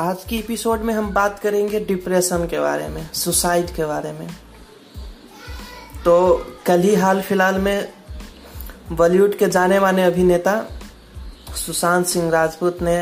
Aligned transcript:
आज 0.00 0.22
की 0.24 0.38
एपिसोड 0.38 0.80
में 0.80 0.92
हम 0.94 1.10
बात 1.12 1.38
करेंगे 1.38 1.78
डिप्रेशन 1.80 2.46
के 2.46 2.58
बारे 2.60 2.86
में 2.88 3.08
सुसाइड 3.14 3.70
के 3.70 3.84
बारे 3.84 4.12
में। 4.12 4.28
तो 6.04 6.14
कल 6.66 6.80
ही 6.80 6.94
हाल 6.94 7.20
फ़िलहाल 7.22 7.58
में 7.58 7.92
बॉलीवुड 8.92 9.36
के 9.38 9.48
जाने 9.48 9.80
माने 9.80 10.04
अभिनेता 10.04 10.54
सुशांत 11.56 12.06
सिंह 12.06 12.30
राजपूत 12.30 12.78
ने 12.82 12.96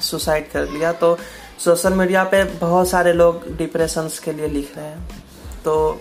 सुसाइड 0.00 0.50
कर 0.52 0.68
लिया। 0.68 0.92
तो 0.92 1.16
सोशल 1.64 1.94
मीडिया 1.94 2.24
पे 2.24 2.44
बहुत 2.54 2.88
सारे 2.88 3.12
लोग 3.12 3.48
डिप्रेशन 3.56 4.08
के 4.24 4.32
लिए 4.32 4.48
लिख 4.48 4.76
रहे 4.76 4.86
हैं। 4.86 5.24
तो 5.64 6.00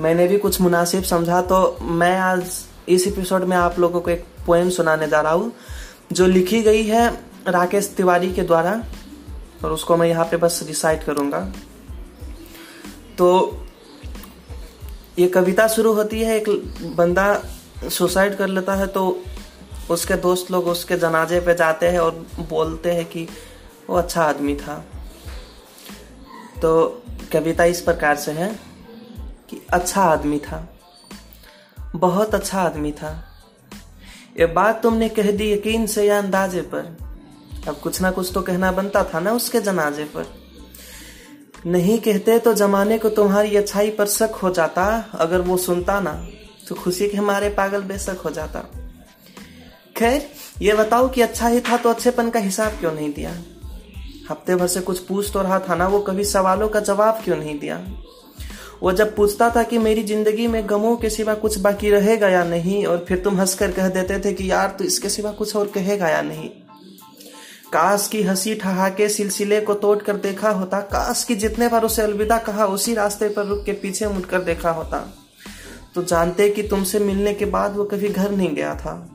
मैंने 0.00 0.28
भी 0.28 0.38
कुछ 0.38 0.60
मुनासिब 0.60 1.02
समझा 1.04 1.40
तो 1.42 1.78
मैं 1.82 2.16
आज 2.20 2.50
इस 2.88 3.06
एपिसोड 3.06 3.44
में 3.44 3.56
आप 3.56 3.78
लोगों 3.78 4.00
को 4.00 4.10
एक 4.10 4.26
पोएम 4.46 4.70
सुनाने 4.70 5.08
जा 5.08 5.20
रहा 5.20 5.32
हूँ, 5.32 5.52
जो 6.12 6.26
लिखी 6.26 6.62
गई 6.62 6.84
है 6.84 7.08
राकेश 7.48 7.94
तिवारी 7.96 8.32
के 8.34 8.42
द्वारा। 8.42 8.80
और 9.64 9.72
उसको 9.72 9.96
मैं 9.96 10.08
यहाँ 10.08 10.24
पे 10.24 10.36
बस 10.36 10.60
रिसाइट 10.66 11.02
करूँगा। 11.02 11.40
तो 13.18 13.28
ये 15.18 15.26
कविता 15.28 15.66
शुरू 15.68 15.92
होती 15.92 16.20
है, 16.22 16.36
एक 16.36 16.48
बंदा 16.96 17.42
सुसाइड 17.90 18.36
कर 18.36 18.48
लेता 18.48 18.74
है 18.74 18.86
तो 18.86 19.22
उसके 19.90 20.14
दोस्त 20.16 20.50
लोग 20.50 20.66
उसके 20.68 20.96
जनाजे 20.96 21.40
पे 21.40 21.54
जाते 21.54 21.88
हैं 21.88 21.98
और 21.98 22.26
बोलते 22.40 22.92
हैं 22.92 23.04
कि 23.04 23.28
वो 23.90 23.96
अच्छा 23.96 24.22
आदमी 24.22 24.54
था। 24.56 24.84
तो 26.62 27.02
कविता 27.32 27.64
इस 27.64 27.80
प्रकार 27.80 28.16
से 28.16 28.32
है 28.32 28.48
कि 29.50 29.60
अच्छा 29.72 30.02
आदमी 30.02 30.38
था, 30.38 30.66
बहुत 31.96 32.34
अच्छा 32.34 32.60
आदमी 32.60 32.92
था। 32.92 33.12
ये 34.40 34.46
बात 34.46 34.82
तुमने 34.82 35.08
कह 35.08 35.30
दी 35.30 35.52
यकीन 35.52 35.86
से 35.86 36.06
या 36.06 36.18
अंदाजे 36.18 36.60
पर? 36.64 37.05
अब 37.68 37.74
कुछ 37.74 38.00
ना 38.00 38.10
कुछ 38.10 38.30
तो 38.34 38.42
कहना 38.42 38.72
बनता 38.72 39.02
था 39.04 39.20
ना 39.20 39.32
उसके 39.32 39.60
जनाजे 39.60 40.04
पर। 40.06 40.26
नहीं 41.66 41.98
कहते 41.98 42.38
तो 42.38 42.54
जमाने 42.54 42.98
को 42.98 43.08
तुम्हारी 43.10 43.56
अच्छाई 43.56 43.90
पर 43.90 44.06
शक 44.06 44.34
हो 44.42 44.50
जाता, 44.50 44.84
अगर 45.14 45.40
वो 45.40 45.56
सुनता 45.56 46.00
ना 46.00 46.12
तो 46.68 46.74
खुशी 46.74 47.08
के 47.08 47.16
हमारे 47.16 47.48
पागल 47.48 47.82
बेशक 47.82 48.20
हो 48.24 48.30
जाता। 48.30 48.64
खैर, 49.96 50.26
ये 50.62 50.74
बताओ 50.74 51.08
कि 51.08 51.20
अच्छा 51.20 51.48
ही 51.48 51.60
था 51.60 51.76
तो 51.76 51.90
अच्छेपन 51.90 52.30
का 52.30 52.40
हिसाब 52.40 52.72
क्यों 52.72 52.92
नहीं 52.92 53.12
दिया? 53.12 53.30
हफ़्ते 54.30 54.54
भर 54.56 54.66
से 54.66 54.80
कुछ 54.80 54.98
पूछ 54.98 55.30
तो 55.32 55.42
रहा 55.42 55.58
था 55.58 55.74
ना, 55.74 55.86
वो 55.88 55.98
कभी 55.98 56.24
सवालों 56.24 56.68
का 56.68 56.80
जवाब 56.80 57.20
क्यों 57.24 57.36
नहीं 57.36 57.58
दिया? 57.58 57.80
वो 58.82 58.92
जब 58.92 59.14
पूछता 59.16 59.48
था 59.50 59.62
कि 59.62 59.78
मेरी 59.78 60.02
ज़िंदगी 60.02 60.46
में 60.46 60.68
गमों 60.70 60.96
के 60.96 61.10
सिवा 61.10 61.34
कुछ 61.34 61.58
बाकी 61.58 61.90
रहेगा 61.90 62.28
या 62.28 62.44
नहीं, 62.44 62.84
और 62.86 63.04
फिर 63.08 63.18
तुम 63.18 63.40
हंसकर 63.40 63.72
कह 63.72 63.88
देते 63.88 64.18
थे 64.20 64.32
कि 64.32 64.50
यार 64.50 64.76
तू 64.78 64.84
इसके 64.84 65.08
सिवा 65.08 65.32
कुछ 65.32 65.56
और 65.56 65.66
कहेगा 65.66 66.08
या 66.08 66.22
नहीं? 66.22 66.50
काश 67.72 68.08
की 68.12 68.22
हँसी 68.22 68.54
ठहाके 68.54 69.08
सिलसिले 69.08 69.60
को 69.60 69.74
तोड़ 69.74 69.98
कर 69.98 70.16
देखा 70.16 70.50
होता। 70.50 70.80
काश 70.80 71.24
की 71.24 71.36
जितने 71.36 71.68
बार 71.68 71.84
उसे 71.84 72.02
अलविदा 72.02 72.38
कहा, 72.38 72.66
उसी 72.66 72.94
रास्ते 72.94 73.28
पर 73.28 73.44
रुक 73.46 73.64
के 73.64 73.72
पीछे 73.72 74.06
मुड़कर 74.06 74.40
देखा 74.40 74.70
होता। 74.70 75.14
तो 75.94 76.02
जानते 76.02 76.50
कि 76.50 76.62
तुमसे 76.62 76.98
मिलने 76.98 77.34
के 77.34 77.44
बाद 77.44 77.76
वो 77.76 77.84
कभी 77.84 78.08
घर 78.08 78.30
नहीं 78.30 78.54
गया 78.54 78.74
था। 78.74 79.10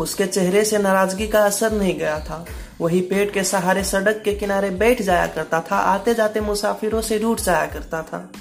उसके 0.00 0.26
चेहरे 0.26 0.64
से 0.64 0.78
नाराज़गी 0.78 1.28
का 1.28 1.40
असर 1.40 1.72
नहीं 1.72 1.98
गया 1.98 2.18
था। 2.18 2.46
वही 2.80 3.00
पेट 3.00 3.32
के 3.32 3.44
सहारे 3.44 3.84
सड़क 3.84 4.22
के 4.24 4.34
किनारे 4.34 4.70
बैठ 4.70 5.02
जाया 5.02 5.26
करता 5.26 5.60
था। 5.60 5.76
आते 5.76 6.14
जाते 6.14 6.40
मुसाफिरों 6.40 7.00
से 7.00 7.18
रूट 7.18 7.40
जाया 7.40 7.66
करता 7.66 8.02
था। 8.02 8.32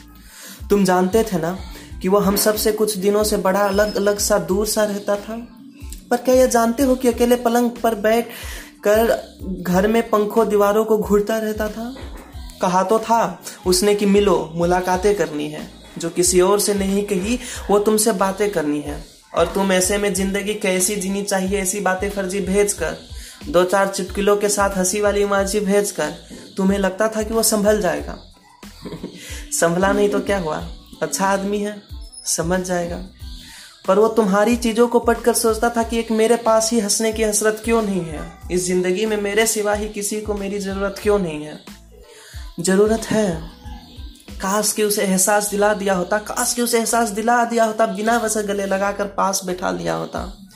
तुम 0.69 0.85
जानते 0.85 1.23
थे 1.23 1.37
ना 1.37 1.57
कि 2.01 2.07
वो 2.07 2.17
हम 2.17 2.35
सबसे 2.35 2.71
कुछ 2.71 2.97
दिनों 2.97 3.23
से 3.23 3.37
बड़ा 3.37 3.59
अलग 3.59 3.95
अलग 3.95 4.17
सा 4.17 4.37
दूर 4.37 4.67
सा 4.67 4.83
रहता 4.83 5.15
था? 5.15 5.47
पर 6.11 6.17
क्या 6.17 6.35
यह 6.35 6.45
जानते 6.45 6.83
हो 6.83 6.95
कि 6.95 7.07
अकेले 7.07 7.35
पलंग 7.35 7.71
पर 7.71 7.95
बैठ 7.95 8.27
कर 8.87 9.37
घर 9.61 9.87
में 9.87 10.09
पंखों 10.09 10.49
दीवारों 10.49 10.85
को 10.85 10.97
घूरता 10.97 11.37
रहता 11.37 11.67
था। 11.67 11.95
कहा 12.61 12.83
तो 12.83 12.99
था, 12.99 13.43
उसने 13.67 13.95
कि 13.95 14.05
मिलो, 14.05 14.51
मुलाकातें 14.55 15.15
करनी 15.15 15.47
है। 15.47 15.71
जो 15.97 16.09
किसी 16.09 16.41
और 16.41 16.59
से 16.59 16.73
नहीं 16.73 17.03
कही, 17.03 17.39
वो 17.69 17.79
तुमसे 17.79 18.11
बातें 18.11 18.51
करनी 18.51 18.81
है। 18.81 19.05
और 19.35 19.45
तुम 19.47 19.71
ऐसे 19.71 19.97
में 19.97 20.13
ज़िंदगी 20.13 20.53
कैसी 20.53 20.95
जीनी 20.95 21.23
चाहिए, 21.23 21.61
ऐसी 21.61 21.79
बातें 21.79 22.09
फर्जी 22.09 22.39
भेज 22.39 22.73
कर। 22.73 22.95
दो 23.49 23.63
चार 23.63 23.87
चुटकिलों 23.87 24.37
के 24.37 24.49
साथ 24.49 24.77
हँसी 24.77 25.01
वाली 25.01 25.21
इमाजी 25.21 25.59
भेज 25.59 25.91
कर। 25.91 26.13
तुम्हें 26.57 26.79
लगता 26.79 27.07
था 27.07 27.23
कि 27.23 27.33
वो 27.33 27.43
संभल 27.43 27.81
जाएगा। 27.81 28.17
संभला 29.51 29.93
नहीं 29.93 30.09
तो 30.09 30.19
क्या 30.19 30.39
हुआ? 30.39 30.67
अच्छा 31.01 31.25
आदमी 31.25 31.59
है, 31.59 31.81
समझ 32.25 32.59
जाएगा। 32.59 33.05
पर 33.89 33.99
वो 33.99 34.07
तुम्हारी 34.07 34.55
चीज़ों 34.55 34.87
को 34.87 34.99
पढ़कर 34.99 35.33
सोचता 35.33 35.69
था 35.69 35.83
कि 35.83 35.99
एक 35.99 36.11
मेरे 36.11 36.35
पास 36.35 36.71
ही 36.71 36.79
हंसने 36.79 37.13
की 37.13 37.23
हसरत 37.23 37.61
क्यों 37.65 37.81
नहीं 37.81 38.01
है? 38.01 38.31
इस 38.51 38.65
ज़िंदगी 38.65 39.05
में 39.05 39.17
मेरे 39.17 39.47
सिवा 39.47 39.73
ही 39.73 39.89
किसी 39.89 40.21
को 40.21 40.33
मेरी 40.33 40.59
ज़रूरत 40.59 40.95
क्यों 41.03 41.19
नहीं 41.19 41.45
है? 41.45 41.59
ज़रूरत 42.59 42.99
है। 42.99 43.51
काश 44.41 44.71
के 44.71 44.83
उसे 44.83 45.01
एहसास 45.01 45.49
दिला 45.49 45.73
दिया 45.73 45.93
होता, 45.93 46.17
काश 46.17 46.53
के 46.53 46.61
उसे 46.61 46.77
एहसास 46.77 47.09
दिला 47.09 47.45
दिया 47.45 47.63
होता, 47.65 47.85
बिना 47.85 48.17
वैसे 48.17 48.43
गले 48.43 48.65
लगाकर 48.65 49.05
पास 49.05 49.41
बैठा 49.45 49.71
लिया 49.71 49.93
होता। 49.93 50.48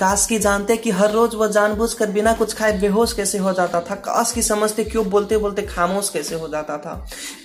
काश 0.00 0.24
की 0.26 0.38
जानते 0.38 0.76
कि 0.76 0.90
हर 0.90 1.10
रोज 1.10 1.34
वह 1.34 1.48
जानबूझकर 1.48 2.10
बिना 2.10 2.32
कुछ 2.32 2.54
खाए 2.54 2.72
बेहोश 2.78 3.12
कैसे 3.12 3.38
हो 3.38 3.52
जाता 3.52 3.80
था? 3.80 3.94
काश 3.96 4.32
की 4.32 4.42
समझते 4.42 4.84
क्यों 4.84 5.08
बोलते 5.10 5.36
बोलते 5.38 5.62
खामोश 5.62 6.08
कैसे 6.08 6.34
हो 6.34 6.48
जाता 6.48 6.78
था? 6.78 6.94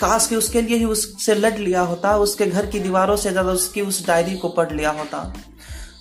काश 0.02 0.28
की 0.28 0.36
उसके 0.36 0.62
लिए 0.62 0.78
ही 0.78 0.86
उससे 0.86 1.36
लड़ 1.36 1.58
लिया 1.58 1.82
होता, 1.82 2.16
उसके 2.18 2.46
घर 2.46 2.66
की 2.66 2.80
दीवारों 2.80 3.16
से 3.16 3.32
ज़्यादा 3.32 3.52
उसकी 3.52 3.82
उस 3.82 4.06
डायरी 4.08 4.36
को 4.36 4.50
पढ़ 4.50 4.72
लिया 4.72 4.92
होता। 4.92 5.22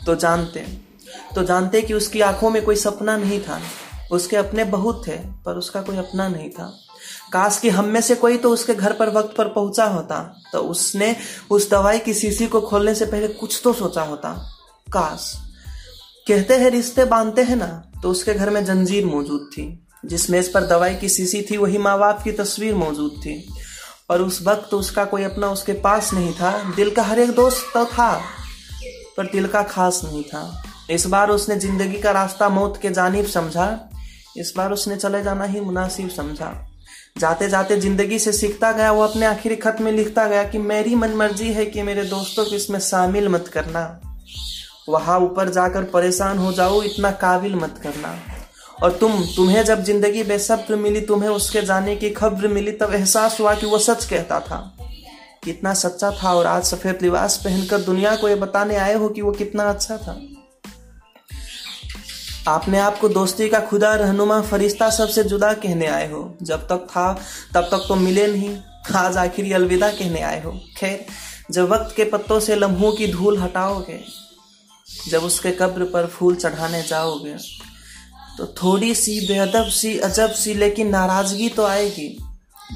तो 0.07 0.15
जानते 0.15 0.67
तो 1.35 1.43
जानते 1.43 1.83
कि 1.83 1.95
उसकी 1.95 2.21
आँखों 2.21 2.51
में 2.51 2.65
कोई 2.65 2.77
सपना 2.77 3.17
नहीं 3.17 3.41
था। 3.41 3.61
उसके 4.13 4.37
अपने 4.37 4.65
बहुत 4.67 5.03
थे, 5.07 5.17
पर 5.45 5.57
उसका 5.57 5.83
कोई 5.83 5.97
अपना 5.97 6.29
नहीं 6.29 6.49
था। 6.51 6.73
काश 7.33 7.59
की 7.59 7.69
हम 7.71 7.85
में 7.85 8.01
से 8.01 8.15
कोई 8.15 8.37
तो 8.37 8.51
उसके 8.51 8.75
घर 8.75 8.93
पर 8.93 9.11
वक्त 9.11 9.35
पर 9.37 9.49
पहुँचा 9.49 9.85
होता 9.87 10.21
तो 10.53 10.61
उसने 10.61 11.15
उस 11.51 11.71
दवाई 11.71 11.99
की 11.99 12.15
शीशी 12.15 12.47
को 12.47 12.61
खोलने 12.61 12.95
से 12.95 13.07
पहले 13.07 13.29
कुछ 13.31 13.61
तो 13.65 13.73
सोचा 13.73 14.03
होता। 14.03 14.33
काश 14.87 15.33
कहते 16.29 16.55
हैं, 16.55 16.71
रिश्ते 16.71 17.05
बांधते 17.07 17.43
हैं 17.43 17.57
ना 17.57 17.67
तो 18.03 18.11
उसके 18.11 18.33
घर 18.35 18.51
में 18.51 18.65
जंजीर 18.65 19.05
मौजूद 19.07 19.49
थी 19.53 19.63
जिस 20.05 20.29
मेज 20.31 20.53
पर 20.53 20.67
दवाई 20.67 20.95
की 20.95 21.09
शीशी 21.09 21.41
थी, 21.43 21.57
वही 21.57 21.79
माँ 21.79 21.99
बाप 21.99 22.23
की 22.23 22.33
तस्वीर 22.33 22.75
मौजूद 22.75 23.21
थी। 23.21 23.33
और 24.11 24.23
उस 24.23 24.41
वक्त 24.43 24.75
उसका 24.75 25.05
कोई 25.05 25.23
अपना 25.25 25.51
उसके 25.51 25.73
पास 25.81 26.13
नहीं 26.15 26.33
था, 26.33 26.51
दिल 26.77 26.91
का 26.91 27.03
हर 27.03 27.19
एक 27.19 27.31
दोस्त 27.31 27.71
तो 27.75 27.85
था, 27.87 28.13
पर 29.17 29.27
दिल 29.27 29.47
का 29.47 29.63
खास 29.65 30.01
नहीं 30.05 30.23
था। 30.23 30.63
इस 30.91 31.07
बार 31.07 31.31
उसने 31.31 31.57
ज़िंदगी 31.57 32.01
का 32.01 32.11
रास्ता 32.11 32.49
मौत 32.49 32.79
के 32.83 32.91
जानिब 32.91 33.27
समझा, 33.27 33.69
इस 34.37 34.53
बार 34.57 34.73
उसने 34.73 34.97
चले 34.97 35.23
जाना 35.23 35.45
ही 35.45 35.61
मुनासिब 35.61 36.09
समझा। 36.09 36.53
जाते 37.19 37.49
जाते 37.49 37.81
ज़िंदगी 37.81 38.19
से 38.19 38.33
सीखता 38.33 38.73
गया, 38.73 38.93
वो 38.93 39.03
अपने 39.03 39.27
आखिरी 39.27 39.57
खत 39.57 39.77
में 39.81 39.91
लिखता 39.93 40.27
गया 40.27 40.45
कि 40.45 40.59
मेरी 40.59 40.95
मन 40.95 41.15
मर्ज़ी 41.15 41.53
है 41.53 41.67
कि 41.67 41.83
मेरे 41.83 42.05
दोस्तों 42.07 42.45
को 42.45 42.57
इसमें 42.57 42.79
शामिल 42.81 43.29
मत 43.29 43.49
करना। 43.49 43.85
वहाँ 44.89 45.19
ऊपर 45.21 45.49
जाकर 45.49 45.85
परेशान 45.85 46.39
हो 46.39 46.53
जाओ, 46.53 46.83
इतना 46.83 47.11
काबिल 47.11 47.55
मत 47.55 47.81
करना। 47.83 48.15
और 48.83 48.93
तुम, 48.93 49.23
तुम्हें 49.37 49.65
जब 49.65 49.83
ज़िंदगी 49.83 50.23
बेसब्र 50.23 50.77
मिली, 50.77 51.01
तुम्हें 51.01 51.31
उसके 51.31 51.63
जाने 51.63 51.97
की 51.97 52.11
खबर 52.11 52.49
मिली, 52.49 52.73
तब 52.73 52.95
एहसास 52.95 53.41
हुआ 53.41 53.55
कि 53.55 53.67
वो 53.67 53.79
सच 53.79 54.05
कहता 54.05 54.41
था। 54.41 54.77
कितना 55.45 55.75
सच्चा 55.75 56.11
था 56.11 56.35
और 56.35 56.47
आज 56.47 56.65
सफ़ेद 56.65 56.99
लिबास 57.03 57.37
पहनकर 57.37 57.81
दुनिया 57.81 58.17
को 58.17 58.29
ये 58.29 58.35
बताने 58.35 58.77
आए 58.77 58.95
हो 58.95 59.09
कि 59.09 59.23
वो 59.23 59.33
कितना 59.33 59.65
अच्छा 59.65 59.97
था। 59.97 60.21
आपने 62.49 62.79
आपको 62.79 63.09
दोस्ती 63.09 63.49
का 63.49 63.61
खुदा 63.61 63.95
रहनुमा 63.95 64.41
फरिश्ता 64.41 64.91
सबसे 64.91 65.25
जुदा 65.25 65.53
कहने 65.53 65.87
आए 65.87 66.11
हो। 66.11 66.39
जब 66.43 66.67
तक 66.67 66.87
था, 66.91 67.13
तब 67.55 67.63
तक 67.63 67.85
तो 67.89 67.95
मिले 67.95 68.27
नहीं। 68.27 68.57
आज 68.97 69.17
आखिर 69.17 69.55
अलविदा 69.55 69.91
कहने 69.91 70.21
आए 70.21 70.43
हो। 70.43 70.53
खैर, 70.77 71.05
जब 71.51 71.69
वक्त 71.69 71.97
के 71.97 72.05
पत्तों 72.05 72.41
से 72.41 72.57
लम्हों 72.57 72.93
की 72.93 73.13
धूल 73.13 73.39
हटाओगे 73.39 74.01
जब 75.09 75.25
उसके 75.25 75.51
कब्र 75.51 75.85
पर 75.85 76.07
फूल 76.07 76.35
चढ़ाने 76.37 76.83
जाओगे 76.83 77.35
तो 78.39 78.47
थोड़ी 78.63 78.95
सी 78.95 79.21
बेअदब 79.29 79.69
सी, 79.69 79.99
अजब 79.99 80.33
सी, 80.33 80.55
लेकिन 80.55 80.89
नाराज़गी 80.89 81.49
तो 81.49 81.65
आएगी। 81.65 82.17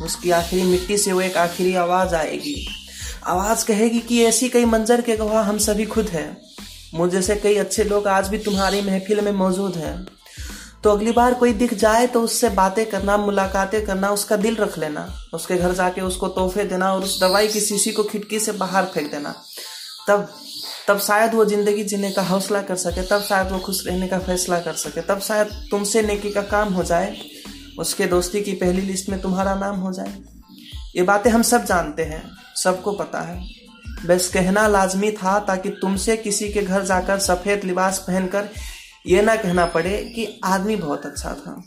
उसकी 0.02 0.30
आखिरी 0.30 0.62
मिट्टी 0.62 0.98
से 0.98 1.12
वो 1.12 1.20
एक 1.20 1.36
आखिरी 1.36 1.74
आवाज़ 1.74 2.14
आएगी। 2.14 2.66
आवाज़ 3.26 3.64
कहेगी 3.64 4.00
कि 4.00 4.22
ऐसी 4.24 4.48
कई 4.48 4.64
मंजर 4.64 5.00
के 5.00 5.16
गवाह 5.16 5.42
हम 5.42 5.58
सभी 5.58 5.86
खुद 5.86 6.08
हैं। 6.08 6.36
मुझ 6.94 7.10
जैसे 7.10 7.36
कई 7.36 7.56
अच्छे 7.56 7.84
लोग 7.84 8.08
आज 8.08 8.28
भी 8.28 8.38
तुम्हारी 8.38 8.80
महफिल 8.80 9.20
में 9.20 9.32
मौजूद 9.32 9.76
हैं। 9.76 10.06
तो 10.84 10.90
अगली 10.90 11.12
बार 11.12 11.34
कोई 11.34 11.52
दिख 11.52 11.74
जाए 11.74 12.06
तो 12.06 12.22
उससे 12.22 12.48
बातें 12.48 12.84
करना, 12.86 13.16
मुलाकातें 13.16 13.84
करना, 13.86 14.10
उसका 14.10 14.36
दिल 14.36 14.56
रख 14.56 14.78
लेना। 14.78 15.06
उसके 15.34 15.56
घर 15.56 15.74
जाके 15.74 16.00
उसको 16.00 16.28
तोहफे 16.28 16.64
देना 16.64 16.92
और 16.94 17.02
उस 17.02 17.20
दवाई 17.20 17.48
की 17.48 17.60
शीशी 17.60 17.92
को 17.92 18.02
खिड़की 18.02 18.40
से 18.40 18.52
बाहर 18.52 18.84
फेंक 18.84 19.10
देना। 19.10 19.34
तब 20.08 20.28
तब 20.88 20.98
शायद 20.98 21.34
वो 21.34 21.44
ज़िंदगी 21.44 21.84
जीने 21.84 22.10
का 22.10 22.22
हौसला 22.22 22.60
कर 22.62 22.76
सके, 22.76 23.02
तब 23.02 23.20
शायद 23.20 23.50
वो 23.52 23.58
खुश 23.58 23.86
रहने 23.86 24.08
का 24.08 24.18
फैसला 24.18 24.58
कर 24.60 24.72
सके, 24.74 25.00
तब 25.00 25.20
शायद 25.20 25.50
तुमसे 25.70 26.02
नेकी 26.02 26.30
का 26.30 26.42
काम 26.42 26.72
हो 26.74 26.82
जाए, 26.82 27.16
उसके 27.78 28.06
दोस्ती 28.06 28.40
की 28.40 28.52
पहली 28.52 28.82
लिस्ट 28.82 29.08
में 29.08 29.20
तुम्हारा 29.20 29.54
नाम 29.54 29.76
हो 29.76 29.92
जाए। 29.92 30.14
ये 30.96 31.02
बातें 31.02 31.30
हम 31.30 31.42
सब 31.42 31.64
जानते 31.64 32.02
हैं, 32.04 32.22
सबको 32.56 32.92
पता 32.92 33.20
है। 33.20 33.40
बस 34.06 34.28
कहना 34.28 34.66
लाजमी 34.68 35.10
था 35.12 35.38
ताकि 35.38 35.70
तुमसे 35.80 36.16
किसी 36.16 36.48
के 36.52 36.62
घर 36.62 36.84
जाकर 36.84 37.18
सफ़ेद 37.18 37.64
लिबास 37.64 37.98
पहनकर 37.98 38.48
ये 39.06 39.22
ना 39.22 39.34
कहना 39.36 39.66
पड़े 39.66 39.96
कि 40.16 40.26
आदमी 40.44 40.76
बहुत 40.76 41.06
अच्छा 41.06 41.34
था। 41.36 41.62